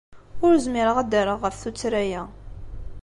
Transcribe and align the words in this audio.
Ur 0.45 0.53
zmireɣ 0.65 0.97
ad 0.99 1.07
d-rreɣ 1.11 1.39
ɣef 1.41 1.55
tuttra-a. 1.61 2.21